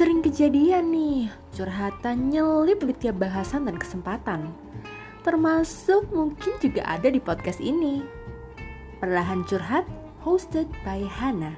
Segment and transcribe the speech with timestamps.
[0.00, 4.48] Sering kejadian nih, curhatan nyelip di tiap bahasan dan kesempatan.
[5.20, 8.00] Termasuk mungkin juga ada di podcast ini.
[8.96, 9.84] Perlahan curhat,
[10.24, 11.52] hosted by Hana.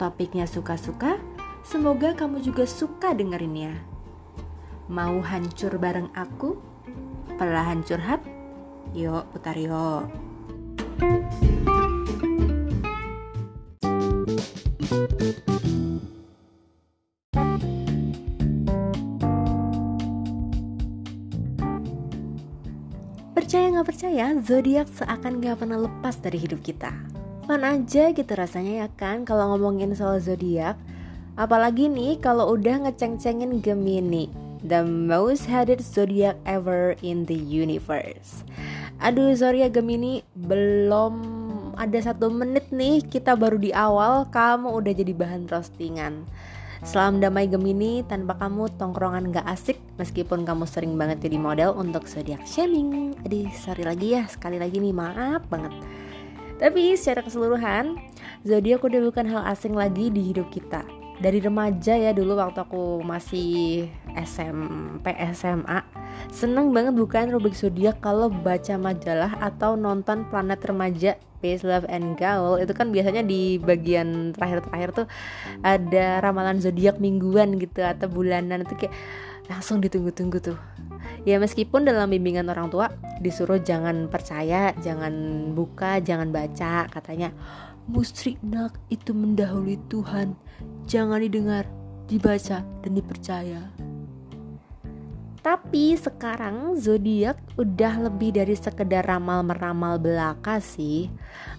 [0.00, 1.20] Topiknya suka-suka,
[1.60, 3.76] semoga kamu juga suka dengerinnya.
[4.88, 6.56] Mau hancur bareng aku?
[7.36, 8.24] Perlahan curhat?
[8.96, 10.08] Yuk, putar yuk.
[23.54, 26.90] Percaya nggak percaya, zodiak seakan nggak pernah lepas dari hidup kita.
[27.46, 30.74] Fun aja gitu rasanya ya kan kalau ngomongin soal zodiak.
[31.38, 34.26] Apalagi nih kalau udah ngeceng-cengin Gemini,
[34.66, 38.42] the most hated zodiac ever in the universe.
[38.98, 41.14] Aduh sorry ya Gemini, belum
[41.78, 46.26] ada satu menit nih kita baru di awal kamu udah jadi bahan roastingan.
[46.82, 52.10] Salam damai Gemini, tanpa kamu tongkrongan gak asik Meskipun kamu sering banget jadi model untuk
[52.10, 53.14] zodiak shaming.
[53.22, 55.70] Aduh, sorry lagi ya, sekali lagi nih, maaf banget.
[56.58, 57.98] Tapi secara keseluruhan,
[58.42, 60.82] zodiak udah bukan hal asing lagi di hidup kita.
[61.22, 63.86] Dari remaja ya dulu waktu aku masih
[64.18, 71.60] SMP, SMA Seneng banget bukan rubik zodiak kalau baca majalah atau nonton planet remaja Space
[71.60, 72.56] Love and Gaul.
[72.56, 75.06] Itu kan biasanya di bagian terakhir-terakhir tuh
[75.60, 78.64] ada ramalan zodiak mingguan gitu atau bulanan.
[78.64, 78.94] Itu kayak
[79.48, 80.58] langsung ditunggu-tunggu tuh.
[81.24, 85.12] Ya meskipun dalam bimbingan orang tua disuruh jangan percaya, jangan
[85.56, 87.32] buka, jangan baca, katanya
[87.88, 90.36] musriknak itu mendahului Tuhan,
[90.88, 91.64] jangan didengar,
[92.08, 93.62] dibaca dan dipercaya.
[95.44, 101.12] Tapi sekarang zodiak udah lebih dari sekedar ramal meramal belaka sih.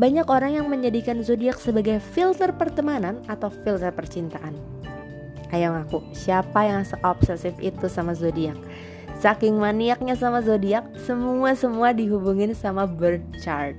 [0.00, 4.75] Banyak orang yang menjadikan zodiak sebagai filter pertemanan atau filter percintaan.
[5.56, 8.60] Ayo ngaku, siapa yang seobsesif itu sama zodiak?
[9.16, 13.72] Saking maniaknya sama zodiak, semua semua dihubungin sama birth chart.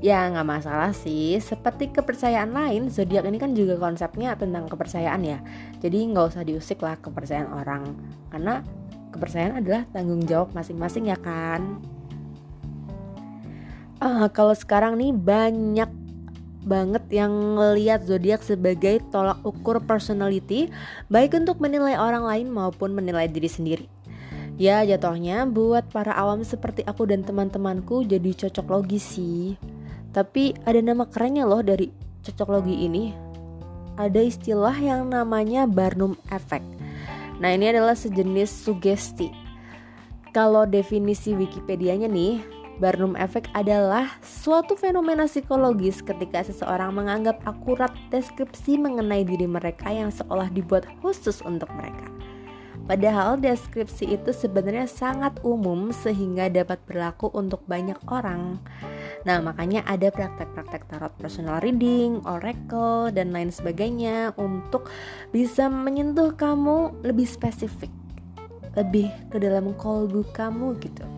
[0.00, 5.44] Ya nggak masalah sih, seperti kepercayaan lain, zodiak ini kan juga konsepnya tentang kepercayaan ya.
[5.84, 7.84] Jadi nggak usah diusik lah kepercayaan orang,
[8.32, 8.64] karena
[9.12, 11.84] kepercayaan adalah tanggung jawab masing-masing ya kan
[14.04, 15.90] uh, kalau sekarang nih banyak
[16.64, 20.72] banget yang melihat zodiak sebagai tolak ukur personality
[21.12, 23.86] baik untuk menilai orang lain maupun menilai diri sendiri.
[24.54, 29.58] Ya jatuhnya buat para awam seperti aku dan teman-temanku jadi cocok logi sih.
[30.14, 31.90] Tapi ada nama kerennya loh dari
[32.22, 33.10] cocok logi ini.
[33.98, 36.66] Ada istilah yang namanya Barnum Effect.
[37.42, 39.30] Nah, ini adalah sejenis sugesti.
[40.30, 42.42] Kalau definisi Wikipedia-nya nih,
[42.82, 50.10] Barnum Effect adalah suatu fenomena psikologis ketika seseorang menganggap akurat deskripsi mengenai diri mereka yang
[50.10, 52.10] seolah dibuat khusus untuk mereka.
[52.84, 58.60] Padahal deskripsi itu sebenarnya sangat umum sehingga dapat berlaku untuk banyak orang.
[59.24, 64.92] Nah, makanya ada praktek-praktek tarot personal reading, oracle, dan lain sebagainya untuk
[65.32, 67.88] bisa menyentuh kamu lebih spesifik,
[68.76, 71.13] lebih ke dalam kolbu kamu gitu.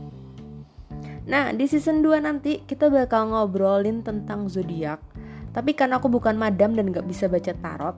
[1.26, 5.02] Nah, di season 2 nanti kita bakal ngobrolin tentang zodiak.
[5.50, 7.96] Tapi karena aku bukan madam dan gak bisa baca tarot,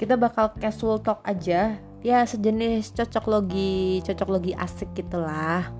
[0.00, 1.78] kita bakal casual talk aja.
[2.02, 5.70] Ya sejenis cocok logi cocok logi asik gitulah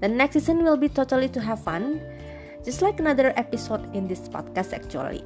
[0.00, 2.00] the next season will be totally to have fun.
[2.64, 5.24] Just like another episode in this podcast actually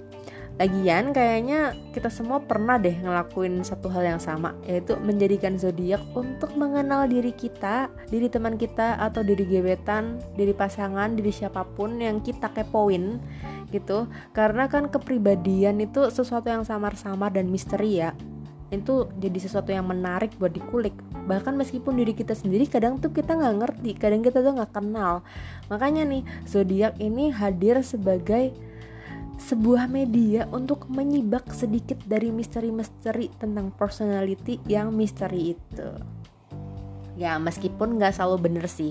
[0.55, 6.55] Lagian kayaknya kita semua pernah deh ngelakuin satu hal yang sama Yaitu menjadikan zodiak untuk
[6.55, 12.23] mengenal diri kita Diri teman kita atau diri gebetan Diri pasangan, diri siapa pun yang
[12.23, 13.19] kita kepoin
[13.75, 14.07] gitu.
[14.31, 18.15] Karena kan kepribadian itu sesuatu yang samar-samar dan misteri ya.
[18.71, 20.95] Itu jadi sesuatu yang menarik buat dikulik.
[21.27, 25.27] Bahkan meskipun diri kita sendiri kadang tuh kita nggak ngerti kadang kita tuh nggak kenal.
[25.67, 28.55] Makanya nih zodiak ini hadir sebagai
[29.39, 35.91] sebuah media untuk menyibak sedikit dari misteri-misteri tentang personality yang misteri itu
[37.15, 38.91] ya meskipun nggak selalu bener sih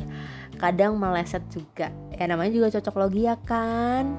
[0.56, 4.16] kadang meleset juga ya namanya juga cocok logi ya kan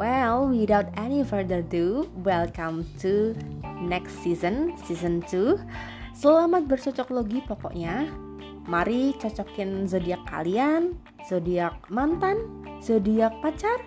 [0.00, 3.36] well without any further ado welcome to
[3.80, 5.60] next season, season 2.
[6.16, 8.08] Selamat bercocok logi pokoknya.
[8.66, 10.98] Mari cocokin zodiak kalian,
[11.28, 12.40] zodiak mantan,
[12.82, 13.78] zodiak pacar,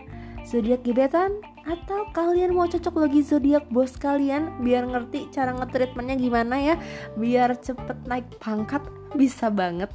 [0.48, 6.56] zodiak gebetan, atau kalian mau cocok logi zodiak bos kalian biar ngerti cara ngetreatmentnya gimana
[6.58, 6.76] ya,
[7.14, 8.82] biar cepet naik pangkat
[9.14, 9.90] bisa banget.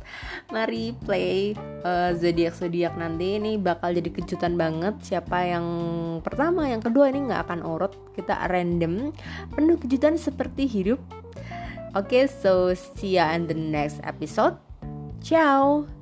[0.50, 1.55] Mari play
[1.87, 3.38] uh, eh, zodiak zodiak nanti.
[3.38, 4.99] Ini bakal jadi kejutan banget.
[5.03, 5.67] Siapa yang
[6.23, 7.94] pertama yang kedua ini nggak akan urut.
[8.15, 9.15] Kita random.
[9.55, 10.99] Penuh kejutan seperti hidup.
[11.94, 14.59] Oke, okay, so see ya in the next episode.
[15.23, 15.94] Ciao.